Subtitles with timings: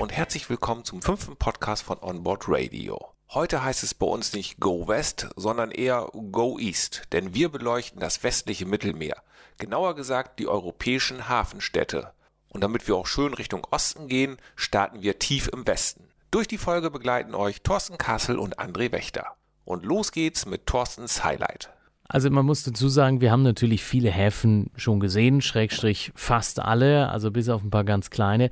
[0.00, 3.12] und herzlich willkommen zum fünften Podcast von Onboard Radio.
[3.34, 8.00] Heute heißt es bei uns nicht Go West, sondern eher Go East, denn wir beleuchten
[8.00, 9.22] das westliche Mittelmeer,
[9.58, 12.14] genauer gesagt die europäischen Hafenstädte.
[12.48, 16.08] Und damit wir auch schön Richtung Osten gehen, starten wir tief im Westen.
[16.30, 19.36] Durch die Folge begleiten euch Thorsten Kassel und André Wächter.
[19.66, 21.68] Und los geht's mit Thorstens Highlight.
[22.12, 27.08] Also man muss dazu sagen, wir haben natürlich viele Häfen schon gesehen, Schrägstrich fast alle,
[27.08, 28.50] also bis auf ein paar ganz kleine.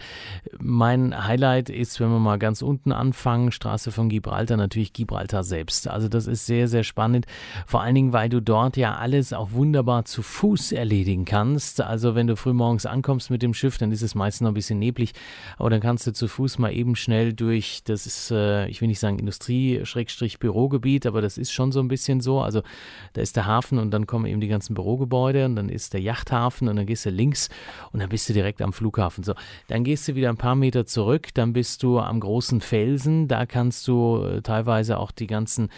[0.60, 5.88] Mein Highlight ist, wenn wir mal ganz unten anfangen, Straße von Gibraltar, natürlich Gibraltar selbst.
[5.88, 7.26] Also das ist sehr, sehr spannend,
[7.66, 11.80] vor allen Dingen, weil du dort ja alles auch wunderbar zu Fuß erledigen kannst.
[11.80, 14.54] Also wenn du früh morgens ankommst mit dem Schiff, dann ist es meistens noch ein
[14.54, 15.14] bisschen neblig,
[15.56, 18.86] aber dann kannst du zu Fuß mal eben schnell durch, das ist, äh, ich will
[18.86, 22.40] nicht sagen Industrie-Bürogebiet, aber das ist schon so ein bisschen so.
[22.40, 22.62] Also
[23.14, 26.00] da ist der Hafen und dann kommen eben die ganzen Bürogebäude und dann ist der
[26.00, 27.48] Yachthafen und dann gehst du links
[27.92, 29.24] und dann bist du direkt am Flughafen.
[29.24, 29.34] So,
[29.66, 33.46] dann gehst du wieder ein paar Meter zurück, dann bist du am großen Felsen, da
[33.46, 35.70] kannst du äh, teilweise auch die ganzen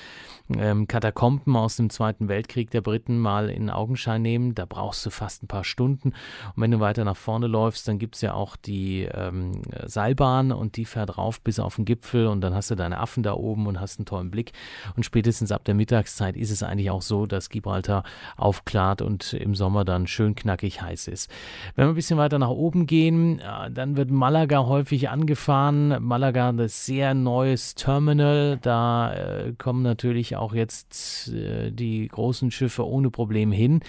[0.59, 4.55] ähm, Katakomben aus dem Zweiten Weltkrieg der Briten mal in Augenschein nehmen.
[4.55, 6.11] Da brauchst du fast ein paar Stunden.
[6.55, 10.53] Und wenn du weiter nach vorne läufst, dann gibt es ja auch die ähm, Seilbahn
[10.53, 13.35] und die fährt rauf bis auf den Gipfel und dann hast du deine Affen da
[13.35, 14.53] oben und hast einen tollen Blick.
[14.97, 18.05] Und spätestens ab der Mittagszeit ist es eigentlich auch so, dass Gibraltar
[18.37, 21.31] aufklart und im Sommer dann schön knackig heiß ist.
[21.75, 26.03] Wenn wir ein bisschen weiter nach oben gehen, äh, dann wird Malaga häufig angefahren.
[26.03, 28.59] Malaga, das sehr neues Terminal.
[28.63, 33.81] Da äh, kommen natürlich auch jetzt äh, die großen Schiffe ohne Probleme hin.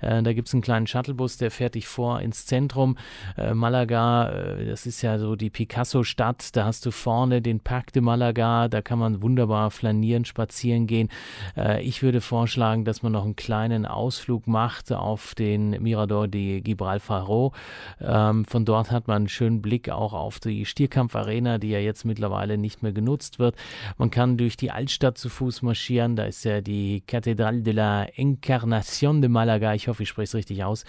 [0.00, 2.96] Äh, da gibt es einen kleinen Shuttlebus, der fährt dich vor ins Zentrum.
[3.36, 6.56] Äh, Malaga, äh, das ist ja so die Picasso-Stadt.
[6.56, 8.68] Da hast du vorne den Parc de Malaga.
[8.68, 11.08] Da kann man wunderbar flanieren, spazieren gehen.
[11.56, 16.60] Äh, ich würde vorschlagen, dass man noch einen kleinen Ausflug macht auf den Mirador de
[16.60, 17.52] Gibralfaro.
[18.00, 22.04] Ähm, von dort hat man einen schönen Blick auch auf die Stierkampfarena, die ja jetzt
[22.04, 23.56] mittlerweile nicht mehr genutzt wird.
[23.96, 26.16] Man kann durch die Altstadt zu Fuß marschieren marschieren.
[26.16, 29.74] Da ist ja die Cathédrale de la Encarnación de Malaga.
[29.74, 30.84] Ich hoffe, ich spreche es richtig aus.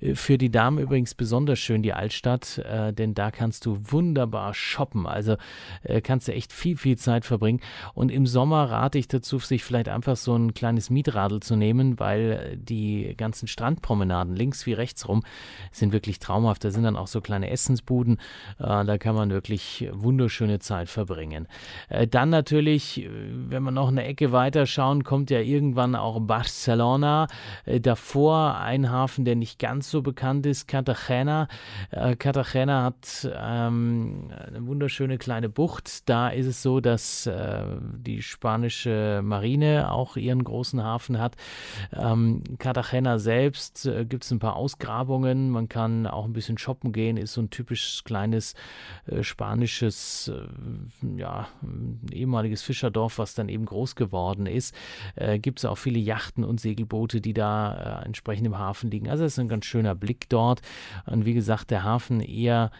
[0.00, 4.52] Äh, für die Damen übrigens besonders schön die Altstadt, äh, denn da kannst du wunderbar
[4.52, 5.06] shoppen.
[5.06, 5.36] Also
[5.82, 7.60] äh, kannst du echt viel, viel Zeit verbringen.
[7.94, 11.98] Und im Sommer rate ich dazu, sich vielleicht einfach so ein kleines Mietradl zu nehmen,
[11.98, 15.22] weil die ganzen Strandpromenaden links wie rechts rum
[15.70, 16.64] sind wirklich traumhaft.
[16.64, 18.18] Da sind dann auch so kleine Essensbuden.
[18.58, 21.48] da kann man wirklich wunderschöne Zeit verbringen.
[22.10, 27.26] dann natürlich, wenn man noch eine Ecke weiter weiterschauen, kommt ja irgendwann auch Barcelona.
[27.64, 31.48] Äh, davor ein Hafen, der nicht ganz so bekannt ist, Cartagena.
[31.90, 36.08] Äh, Cartagena hat ähm, eine wunderschöne kleine Bucht.
[36.08, 37.64] Da ist es so, dass äh,
[37.96, 41.36] die spanische Marine auch ihren großen Hafen hat.
[41.92, 45.50] Ähm, Cartagena selbst äh, gibt es ein paar Ausgrabungen.
[45.50, 47.16] Man kann auch ein bisschen shoppen gehen.
[47.16, 48.54] Ist so ein typisch kleines
[49.06, 51.48] äh, spanisches, äh, ja,
[52.12, 54.74] ehemaliges Fischerdorf, was dann eben groß geworden geworden ist,
[55.16, 59.10] äh, gibt es auch viele Yachten und Segelboote, die da äh, entsprechend im Hafen liegen.
[59.10, 60.62] Also es ist ein ganz schöner Blick dort.
[61.06, 62.70] Und wie gesagt, der Hafen eher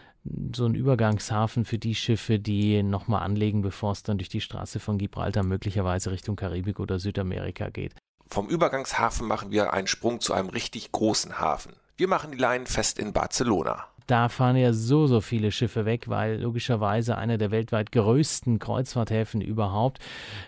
[0.55, 4.79] so ein Übergangshafen für die Schiffe, die nochmal anlegen, bevor es dann durch die Straße
[4.79, 7.93] von Gibraltar möglicherweise Richtung Karibik oder Südamerika geht.
[8.29, 11.73] Vom Übergangshafen machen wir einen Sprung zu einem richtig großen Hafen.
[11.97, 16.09] Wir machen die Leinen fest in Barcelona da fahren ja so, so viele Schiffe weg,
[16.09, 19.99] weil logischerweise einer der weltweit größten Kreuzfahrthäfen überhaupt.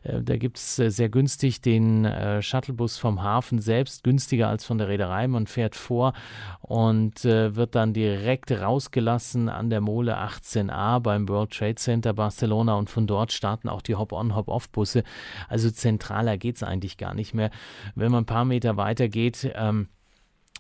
[0.04, 4.66] Äh, da gibt es äh, sehr günstig den äh, Shuttlebus vom Hafen selbst, günstiger als
[4.66, 5.28] von der Reederei.
[5.28, 6.14] Man fährt vor
[6.62, 12.90] und wird dann direkt rausgelassen an der Mole 18a beim World Trade Center Barcelona und
[12.90, 15.04] von dort starten auch die Hop-on, Hop-off-Busse.
[15.48, 17.52] Also zentraler geht es eigentlich gar nicht mehr.
[17.96, 19.88] Wenn man ein paar Meter weiter geht, ähm,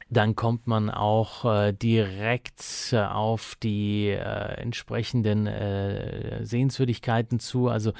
[0.09, 2.61] dann kommt man auch äh, direkt
[2.91, 7.69] äh, auf die äh, entsprechenden äh, Sehenswürdigkeiten zu.
[7.69, 7.91] Also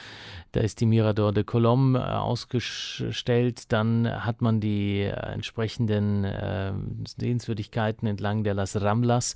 [0.52, 3.72] da ist die Mirador de Colom äh, ausgestellt.
[3.72, 6.26] Dann hat man die äh, entsprechenden
[7.18, 9.36] Sehenswürdigkeiten entlang der Las Ramblas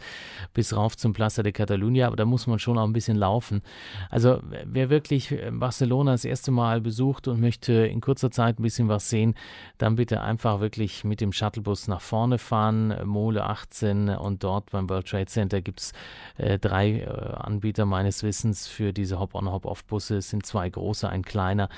[0.54, 2.06] bis rauf zum Plaza de Catalunya.
[2.06, 3.62] Aber da muss man schon auch ein bisschen laufen.
[4.10, 8.88] Also wer wirklich Barcelona das erste Mal besucht und möchte in kurzer Zeit ein bisschen
[8.90, 9.34] was sehen,
[9.80, 14.72] dann bitte einfach wirklich mit dem Shuttlebus nach vorne fahren fahren, Mole 18 und dort
[14.72, 15.94] beim World Trade Center gibt es
[16.38, 20.18] äh, drei äh, Anbieter meines Wissens für diese Hop-on, Hop-off-Busse.
[20.18, 21.70] Es sind zwei große, ein kleiner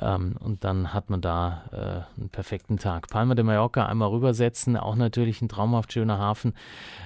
[0.00, 3.08] ähm, und dann hat man da äh, einen perfekten Tag.
[3.10, 6.54] Palma de Mallorca einmal rübersetzen, auch natürlich ein traumhaft schöner Hafen.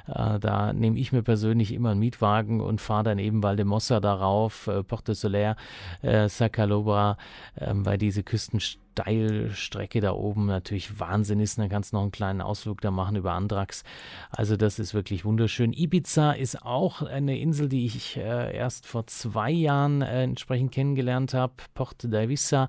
[0.06, 4.66] Äh, da nehme ich mir persönlich immer einen Mietwagen und fahre dann eben Valdemossa darauf,
[4.66, 5.56] äh, Porte Soler,
[6.02, 7.16] äh, Sacalobra,
[7.54, 11.58] äh, weil diese Küstenstadt Steilstrecke da oben natürlich Wahnsinn ist.
[11.58, 13.84] Dann kannst du noch einen kleinen Ausflug da machen über Andrax.
[14.30, 15.72] Also das ist wirklich wunderschön.
[15.74, 21.34] Ibiza ist auch eine Insel, die ich äh, erst vor zwei Jahren äh, entsprechend kennengelernt
[21.34, 21.52] habe.
[21.74, 22.68] Porte d'Avissa,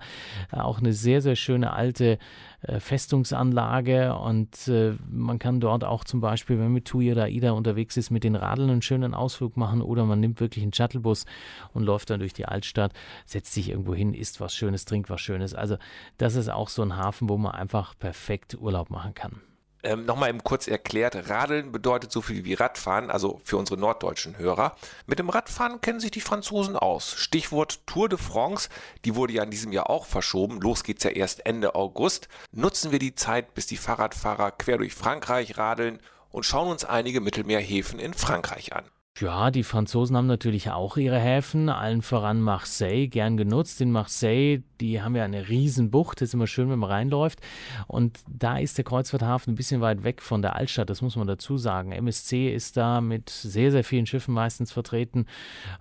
[0.51, 2.19] äh, auch eine sehr, sehr schöne alte
[2.62, 7.25] äh, Festungsanlage und äh, man kann dort auch zum Beispiel, wenn man mit TUI oder
[7.25, 10.74] AIDA unterwegs ist, mit den Radeln einen schönen Ausflug machen oder man nimmt wirklich einen
[10.74, 11.25] Shuttlebus
[11.74, 12.94] und läuft dann durch die Altstadt,
[13.25, 15.53] setzt sich irgendwo hin, isst was Schönes, trinkt was Schönes.
[15.53, 15.77] Also
[16.18, 19.42] das ist auch so ein Hafen, wo man einfach perfekt Urlaub machen kann.
[19.84, 24.38] Ähm, Nochmal eben kurz erklärt, Radeln bedeutet so viel wie Radfahren, also für unsere norddeutschen
[24.38, 24.75] Hörer.
[25.06, 27.14] Mit dem Radfahren kennen sich die Franzosen aus.
[27.14, 28.69] Stichwort Tour de France,
[29.06, 30.60] die wurde ja in diesem Jahr auch verschoben.
[30.60, 32.28] Los geht's ja erst Ende August.
[32.52, 36.00] Nutzen wir die Zeit, bis die Fahrradfahrer quer durch Frankreich radeln
[36.31, 38.86] und schauen uns einige Mittelmeerhäfen in Frankreich an.
[39.19, 43.81] Ja, die Franzosen haben natürlich auch ihre Häfen, allen voran Marseille, gern genutzt.
[43.81, 47.40] In Marseille, die haben ja eine Riesenbucht, das ist immer schön, wenn man reinläuft.
[47.88, 51.25] Und da ist der Kreuzfahrthafen ein bisschen weit weg von der Altstadt, das muss man
[51.25, 51.94] dazu sagen.
[51.94, 55.25] MSC ist da mit sehr, sehr vielen Schiffen meistens vertreten,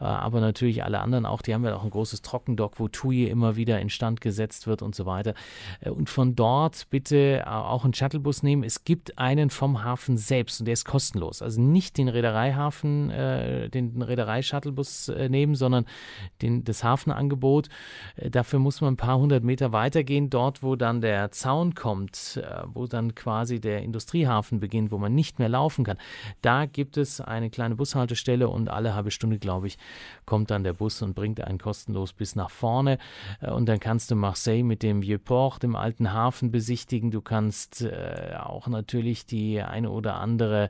[0.00, 1.42] äh, aber natürlich alle anderen auch.
[1.42, 4.94] Die haben ja auch ein großes Trockendock, wo TUI immer wieder instand gesetzt wird und
[4.94, 5.34] so weiter.
[5.80, 8.64] Äh, und von dort bitte äh, auch einen Shuttlebus nehmen.
[8.64, 11.42] Es gibt einen vom Hafen selbst und der ist kostenlos.
[11.42, 15.86] Also nicht den Reedereihafen äh, den Reederei-Shuttlebus äh, nehmen, sondern
[16.42, 17.68] den, das Hafenangebot.
[18.16, 22.40] Äh, dafür muss man ein paar hundert Meter weitergehen, dort, wo dann der Zaun kommt,
[22.42, 25.98] äh, wo dann quasi der Industriehafen beginnt, wo man nicht mehr laufen kann.
[26.42, 29.78] Da gibt es eine kleine Bushaltestelle und alle halbe Stunde, glaube ich,
[30.24, 32.98] kommt dann der Bus und bringt einen kostenlos bis nach vorne.
[33.40, 37.10] Und dann kannst du Marseille mit dem Vieux-Port, dem alten Hafen, besichtigen.
[37.10, 37.86] Du kannst
[38.38, 40.68] auch natürlich die eine oder andere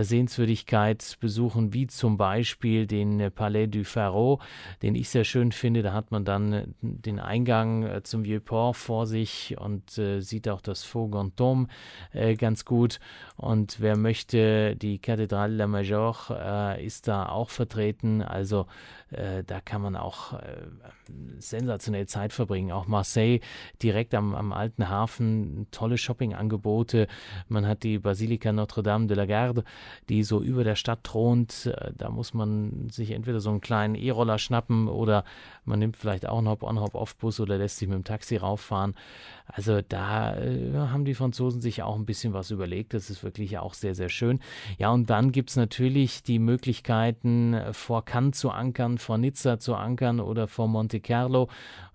[0.00, 4.38] Sehenswürdigkeit besuchen, wie zum Beispiel den Palais du Pharaon,
[4.82, 5.82] den ich sehr schön finde.
[5.82, 10.84] Da hat man dann den Eingang zum Vieux-Port vor sich und äh, sieht auch das
[10.84, 11.68] Faux Gantom
[12.12, 13.00] äh, ganz gut.
[13.36, 18.22] Und wer möchte, die Cathédrale la Major äh, ist da auch vertreten.
[18.22, 18.66] Also
[19.10, 20.66] äh, da kann man auch äh,
[21.38, 22.72] sensationell Zeit verbringen.
[22.72, 23.40] Auch Marseille
[23.82, 27.06] direkt am, am alten Hafen, tolle Shoppingangebote.
[27.48, 29.64] Man hat die Basilika Notre-Dame de la Garde,
[30.08, 31.66] die so über der Stadt thront.
[31.66, 35.24] Äh, da muss man sich entweder so einen kleinen E-Roller schnappen oder
[35.64, 38.94] man nimmt vielleicht auch einen Hop-on, Hop-off-Bus oder lässt sich mit dem Taxi rauffahren.
[39.46, 42.92] Also da äh, haben die Franzosen sich auch ein bisschen was überlegt.
[42.92, 44.40] Das ist wirklich auch sehr, sehr schön.
[44.76, 49.74] Ja, und dann gibt es natürlich die Möglichkeiten, vor Cannes zu ankern, vor Nizza zu
[49.74, 51.48] ankern oder vor Monte Carlo.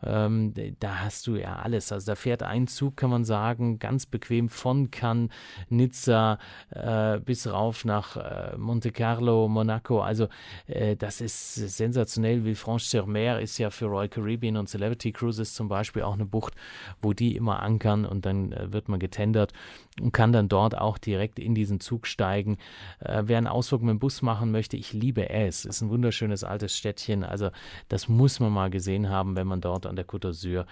[0.05, 1.91] Ähm, da hast du ja alles.
[1.91, 5.29] Also da fährt ein Zug, kann man sagen, ganz bequem von Cannes,
[5.69, 6.39] Nizza
[6.71, 10.01] äh, bis rauf nach äh, Monte Carlo, Monaco.
[10.01, 10.27] Also
[10.67, 12.43] äh, das ist sensationell.
[12.43, 16.53] Villefranche-sur-Mer ist ja für Royal Caribbean und Celebrity Cruises zum Beispiel auch eine Bucht,
[17.01, 19.53] wo die immer ankern und dann äh, wird man getendert
[20.01, 22.57] und kann dann dort auch direkt in diesen Zug steigen.
[22.99, 25.65] Äh, wer einen Ausflug mit dem Bus machen möchte, ich liebe es.
[25.65, 26.92] Ist ein wunderschönes altes Städtchen.
[27.23, 27.49] Also
[27.89, 30.65] das muss man mal gesehen haben, wenn man dort an der Côte d'Azur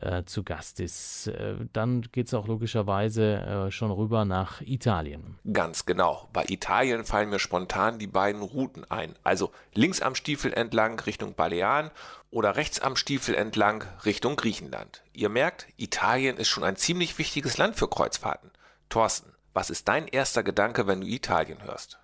[0.00, 1.28] äh, zu Gast ist.
[1.28, 3.36] Äh, dann geht es auch logischerweise
[3.68, 5.38] äh, schon rüber nach Italien.
[5.52, 6.28] Ganz genau.
[6.32, 9.14] Bei Italien fallen mir spontan die beiden Routen ein.
[9.24, 11.90] Also links am Stiefel entlang Richtung Balearen
[12.30, 15.02] oder rechts am Stiefel entlang Richtung Griechenland.
[15.12, 18.50] Ihr merkt, Italien ist schon ein ziemlich wichtiges Land für Kreuzfahrten.
[18.88, 21.98] Thorsten, was ist dein erster Gedanke, wenn du Italien hörst?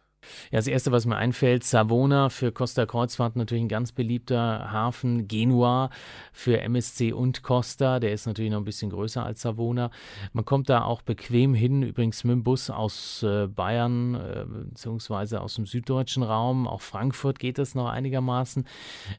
[0.50, 5.28] Ja, das erste, was mir einfällt, Savona für Costa Kreuzfahrt natürlich ein ganz beliebter Hafen.
[5.28, 5.90] Genua
[6.32, 9.90] für MSC und Costa, der ist natürlich noch ein bisschen größer als Savona.
[10.32, 15.40] Man kommt da auch bequem hin, übrigens mit dem Bus aus äh, Bayern äh, beziehungsweise
[15.40, 16.66] aus dem süddeutschen Raum.
[16.66, 18.64] Auch Frankfurt geht das noch einigermaßen.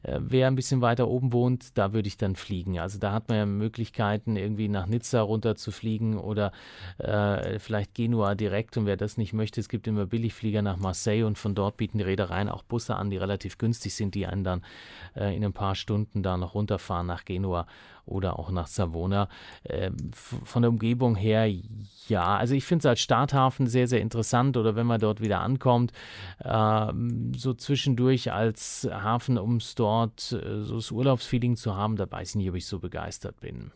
[0.02, 2.78] Äh, wer ein bisschen weiter oben wohnt, da würde ich dann fliegen.
[2.78, 6.52] Also da hat man ja Möglichkeiten, irgendwie nach Nizza runter zu fliegen oder
[6.98, 8.76] äh, vielleicht Genua direkt.
[8.76, 11.76] Und wer das nicht möchte, es gibt immer Billigflieger nach Marseille Marseille und von dort
[11.76, 14.64] bieten die Reedereien auch Busse an, die relativ günstig sind, die einen dann
[15.14, 17.66] äh, in ein paar Stunden da noch runterfahren nach Genua
[18.06, 19.28] oder auch nach Savona.
[19.64, 21.52] Äh, von der Umgebung her,
[22.08, 25.40] ja, also ich finde es als Starthafen sehr, sehr interessant oder wenn man dort wieder
[25.40, 25.92] ankommt,
[26.38, 26.92] äh,
[27.36, 32.36] so zwischendurch als Hafen, um dort äh, so das Urlaubsfeeling zu haben, da weiß ich
[32.36, 33.70] nicht, ob ich so begeistert bin.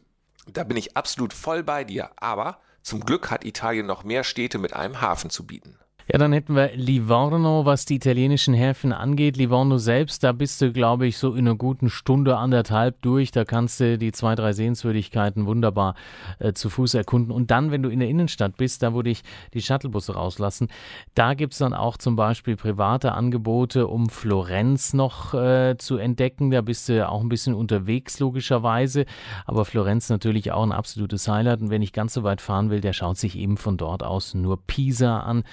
[0.50, 4.58] Da bin ich absolut voll bei dir, aber zum Glück hat Italien noch mehr Städte
[4.58, 5.76] mit einem Hafen zu bieten.
[6.12, 9.36] Ja, dann hätten wir Livorno, was die italienischen Häfen angeht.
[9.36, 13.30] Livorno selbst, da bist du, glaube ich, so in einer guten Stunde, anderthalb durch.
[13.30, 15.94] Da kannst du die zwei, drei Sehenswürdigkeiten wunderbar
[16.40, 17.30] äh, zu Fuß erkunden.
[17.30, 19.22] Und dann, wenn du in der Innenstadt bist, da wo dich
[19.54, 20.66] die Shuttlebusse rauslassen,
[21.14, 26.50] da gibt es dann auch zum Beispiel private Angebote, um Florenz noch äh, zu entdecken.
[26.50, 29.04] Da bist du auch ein bisschen unterwegs, logischerweise.
[29.46, 31.60] Aber Florenz natürlich auch ein absolutes Highlight.
[31.60, 34.34] Und wenn ich ganz so weit fahren will, der schaut sich eben von dort aus
[34.34, 35.44] nur Pisa an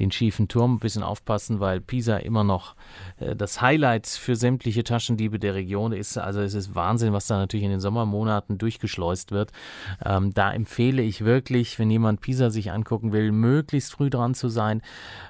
[0.00, 0.74] den schiefen Turm.
[0.74, 2.74] Ein bisschen aufpassen, weil Pisa immer noch
[3.18, 6.18] äh, das Highlight für sämtliche Taschendiebe der Region ist.
[6.18, 9.52] Also es ist Wahnsinn, was da natürlich in den Sommermonaten durchgeschleust wird.
[10.04, 14.48] Ähm, da empfehle ich wirklich, wenn jemand Pisa sich angucken will, möglichst früh dran zu
[14.48, 14.82] sein,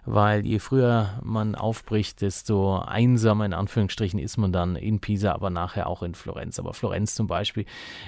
[0.05, 5.51] weil je früher man aufbricht, desto einsamer in Anführungsstrichen ist man dann in Pisa, aber
[5.51, 6.59] nachher auch in Florenz.
[6.59, 7.67] Aber Florenz zum Beispiel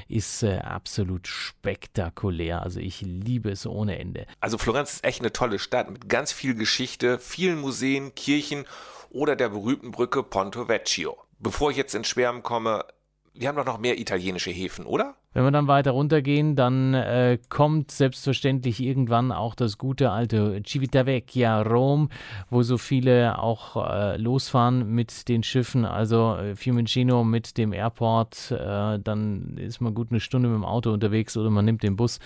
[0.08, 2.62] ist äh, absolut spektakulär.
[2.62, 4.26] Also ich liebe es ohne Ende.
[4.40, 8.66] Also Florenz ist echt eine tolle Stadt mit ganz viel viel Geschichte, vielen Museen, Kirchen
[9.08, 11.16] oder der berühmten Brücke Ponto Vecchio.
[11.38, 12.84] Bevor ich jetzt ins Schwärmen komme,
[13.32, 15.16] wir haben doch noch mehr italienische Häfen, oder?
[15.34, 21.62] Wenn wir dann weiter runtergehen, dann äh, kommt selbstverständlich irgendwann auch das gute alte Civitavecchia
[21.62, 22.10] Rom,
[22.50, 25.84] wo so viele auch äh, losfahren mit den Schiffen.
[25.84, 30.64] Also äh, Fiumicino mit dem Airport, äh, dann ist man gut eine Stunde mit dem
[30.64, 32.18] Auto unterwegs oder man nimmt den Bus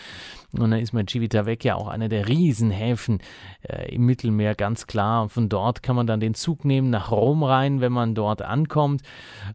[0.53, 3.21] und dann ist man Civitavecchia auch einer der Riesenhäfen
[3.63, 5.29] äh, im Mittelmeer, ganz klar.
[5.29, 9.03] Von dort kann man dann den Zug nehmen nach Rom rein, wenn man dort ankommt.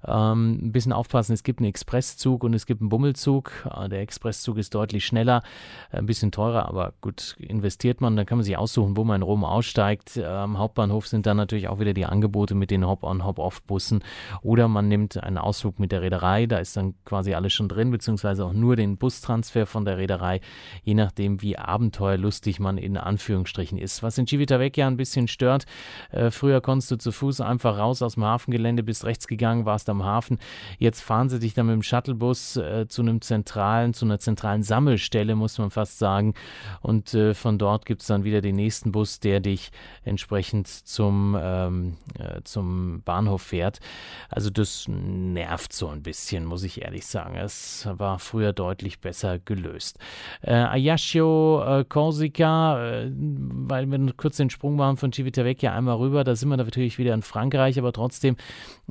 [0.05, 3.40] Ähm, ein bisschen aufpassen, es gibt einen Expresszug und es gibt einen Bummelzug.
[3.41, 3.51] Expresszug.
[3.65, 5.41] Äh, der Expresszug ist deutlich schneller,
[5.91, 9.17] äh, ein bisschen teurer, aber gut, investiert man, dann kann man sich aussuchen, wo man
[9.17, 10.17] in Rom aussteigt.
[10.17, 14.03] Äh, am Hauptbahnhof sind dann natürlich auch wieder die Angebote mit den Hop-on, Hop-off-Bussen.
[14.41, 17.91] Oder man nimmt einen Ausflug mit der Reederei, da ist dann quasi alles schon drin,
[17.91, 20.41] beziehungsweise auch nur den Bustransfer von der Reederei,
[20.83, 24.03] je nachdem, wie abenteuerlustig man in Anführungsstrichen ist.
[24.03, 25.65] Was in Civitavecchia ein bisschen stört,
[26.29, 30.03] früher konntest du zu Fuß einfach raus aus dem Hafengelände, bist rechts gegangen, warst am
[30.03, 30.39] Hafen.
[30.77, 34.61] Jetzt fahren sie dich dann mit dem Shuttlebus äh, zu einem zentralen, zu einer zentralen
[34.61, 36.33] Sammelstelle, muss man fast sagen.
[36.81, 39.71] Und äh, von dort gibt es dann wieder den nächsten Bus, der dich
[40.03, 43.79] entsprechend zum, ähm, äh, zum Bahnhof fährt.
[44.29, 47.37] Also das nervt so ein bisschen, muss ich ehrlich sagen.
[47.37, 49.97] Es war früher deutlich besser gelöst.
[50.41, 56.25] Äh, Ajaccio, äh, Corsica, äh, weil wir kurz den Sprung machen von Civitavecchia einmal rüber,
[56.25, 58.35] da sind wir natürlich wieder in Frankreich, aber trotzdem,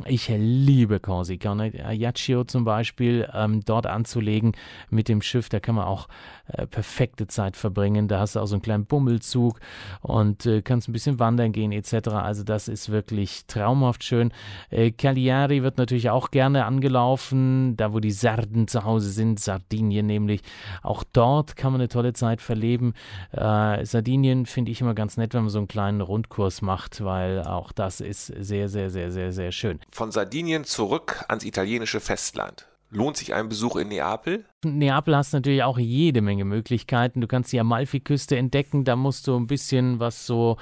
[0.06, 1.52] ich liebe Corsica.
[1.52, 4.52] Und Ajaccio zum Beispiel, ähm, dort anzulegen, Kollegen
[4.90, 5.48] mit dem Schiff.
[5.48, 6.08] Da kann man auch
[6.46, 8.06] äh, perfekte Zeit verbringen.
[8.06, 9.58] Da hast du auch so einen kleinen Bummelzug
[10.02, 12.08] und äh, kannst ein bisschen wandern gehen etc.
[12.10, 14.32] Also das ist wirklich traumhaft schön.
[14.70, 20.06] Äh, Cagliari wird natürlich auch gerne angelaufen, da wo die Sarden zu Hause sind, Sardinien
[20.06, 20.42] nämlich.
[20.82, 22.94] Auch dort kann man eine tolle Zeit verleben.
[23.32, 27.42] Äh, Sardinien finde ich immer ganz nett, wenn man so einen kleinen Rundkurs macht, weil
[27.42, 29.80] auch das ist sehr, sehr, sehr, sehr, sehr schön.
[29.90, 32.70] Von Sardinien zurück ans italienische Festland.
[32.90, 34.44] Lohnt sich ein Besuch in Neapel?
[34.64, 37.22] Neapel hast natürlich auch jede Menge Möglichkeiten.
[37.22, 38.84] Du kannst die Amalfiküste entdecken.
[38.84, 40.58] Da musst du ein bisschen, was so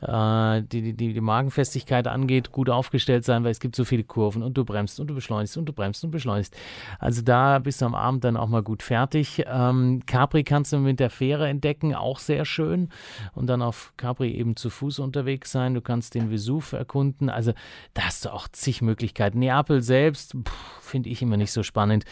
[0.00, 4.42] äh, die, die, die Magenfestigkeit angeht, gut aufgestellt sein, weil es gibt so viele Kurven
[4.42, 6.56] und du bremst und du beschleunigst und du bremst und beschleunigst.
[6.98, 9.44] Also da bist du am Abend dann auch mal gut fertig.
[9.46, 12.88] Ähm, Capri kannst du mit der Fähre entdecken, auch sehr schön.
[13.34, 15.74] Und dann auf Capri eben zu Fuß unterwegs sein.
[15.74, 17.28] Du kannst den Vesuv erkunden.
[17.28, 17.52] Also
[17.92, 19.40] da hast du auch zig Möglichkeiten.
[19.40, 20.34] Neapel selbst
[20.80, 22.04] finde ich immer nicht so spannend.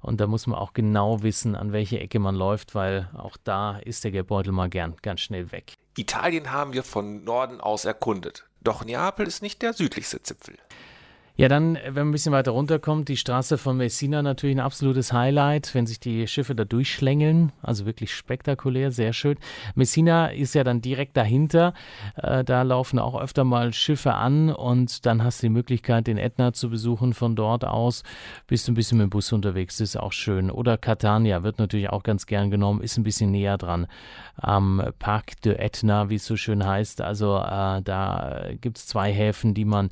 [0.00, 3.36] Und da muss man auch genau genau wissen, an welche Ecke man läuft, weil auch
[3.42, 5.74] da ist der Geldbeutel mal gern ganz schnell weg.
[5.96, 8.46] Italien haben wir von Norden aus erkundet.
[8.62, 10.56] Doch Neapel ist nicht der südlichste Zipfel.
[11.38, 15.12] Ja, dann, wenn man ein bisschen weiter runterkommt, die Straße von Messina natürlich ein absolutes
[15.12, 17.52] Highlight, wenn sich die Schiffe da durchschlängeln.
[17.60, 19.36] Also wirklich spektakulär, sehr schön.
[19.74, 21.74] Messina ist ja dann direkt dahinter.
[22.16, 26.16] Äh, da laufen auch öfter mal Schiffe an und dann hast du die Möglichkeit, den
[26.16, 27.12] Ätna zu besuchen.
[27.12, 28.02] Von dort aus
[28.46, 30.50] bist du ein bisschen mit dem Bus unterwegs, ist auch schön.
[30.50, 33.88] Oder Catania wird natürlich auch ganz gern genommen, ist ein bisschen näher dran
[34.36, 37.02] am Parc de Etna, wie es so schön heißt.
[37.02, 39.90] Also äh, da gibt es zwei Häfen, die man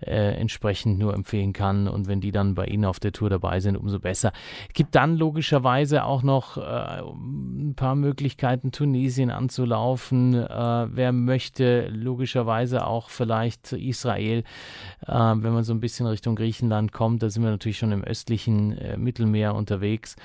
[0.00, 1.88] äh, entsprechend nur empfehlen kann.
[1.88, 4.32] Und wenn die dann bei Ihnen auf der Tour dabei sind, umso besser.
[4.68, 10.34] Es gibt dann logischerweise auch noch äh, ein paar Möglichkeiten, Tunesien anzulaufen.
[10.34, 14.44] Äh, wer möchte, logischerweise auch vielleicht Israel,
[15.06, 17.22] äh, wenn man so ein bisschen Richtung Griechenland kommt.
[17.22, 20.16] Da sind wir natürlich schon im östlichen äh, Mittelmeer unterwegs,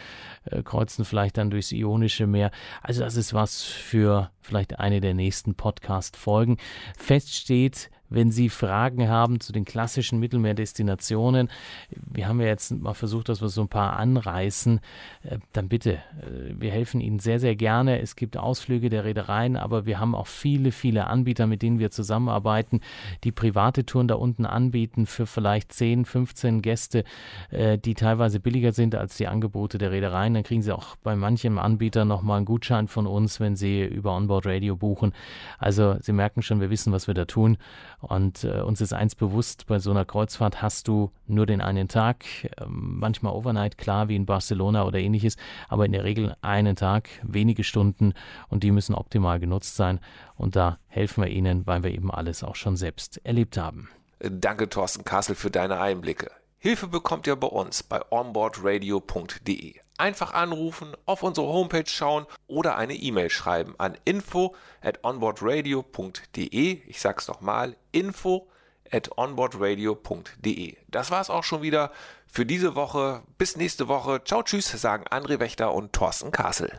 [0.45, 2.51] äh, kreuzen vielleicht dann durchs Ionische Meer.
[2.81, 6.57] Also das ist was für vielleicht eine der nächsten Podcast-Folgen.
[6.97, 11.49] Fest steht, wenn Sie Fragen haben zu den klassischen Mittelmeerdestinationen,
[11.89, 14.81] wir haben ja jetzt mal versucht, dass wir so ein paar anreißen,
[15.23, 18.01] äh, dann bitte, äh, wir helfen Ihnen sehr, sehr gerne.
[18.01, 21.89] Es gibt Ausflüge der Reedereien, aber wir haben auch viele, viele Anbieter, mit denen wir
[21.89, 22.81] zusammenarbeiten,
[23.23, 27.05] die private Touren da unten anbieten für vielleicht 10, 15 Gäste,
[27.49, 30.33] äh, die teilweise billiger sind als die Angebote der Reedereien.
[30.33, 34.13] Dann kriegen Sie auch bei manchem Anbieter nochmal einen Gutschein von uns, wenn Sie über
[34.15, 35.13] Onboard Radio buchen.
[35.57, 37.57] Also Sie merken schon, wir wissen, was wir da tun.
[38.01, 41.87] Und äh, uns ist eins bewusst, bei so einer Kreuzfahrt hast du nur den einen
[41.87, 45.37] Tag, äh, manchmal Overnight, klar, wie in Barcelona oder ähnliches,
[45.69, 48.13] aber in der Regel einen Tag, wenige Stunden
[48.49, 49.99] und die müssen optimal genutzt sein.
[50.35, 53.89] Und da helfen wir Ihnen, weil wir eben alles auch schon selbst erlebt haben.
[54.19, 56.31] Danke, Thorsten Kassel, für deine Einblicke.
[56.63, 59.79] Hilfe bekommt ihr bei uns bei onboardradio.de.
[59.97, 66.81] Einfach anrufen, auf unsere Homepage schauen oder eine E-Mail schreiben an info at onboardradio.de.
[66.85, 68.47] Ich sag's nochmal, info
[68.91, 70.77] at onboardradio.de.
[70.87, 71.91] Das war's auch schon wieder
[72.27, 73.23] für diese Woche.
[73.39, 74.23] Bis nächste Woche.
[74.23, 76.71] Ciao, tschüss, sagen André Wächter und Thorsten Kassel.